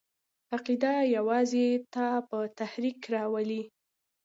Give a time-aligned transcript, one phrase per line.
[0.55, 3.63] عقیده یوازې تا په تحرک راولي!